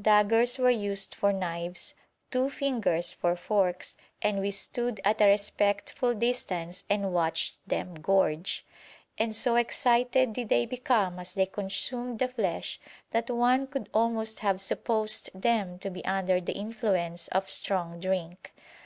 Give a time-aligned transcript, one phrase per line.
[0.00, 1.94] Daggers were used for knives,
[2.30, 8.64] two fingers for forks, and we stood at a respectful distance and watched them gorge;
[9.18, 14.40] and so excited did they become as they consumed the flesh, that one could almost
[14.40, 18.54] have supposed them to be under the influence of strong drink.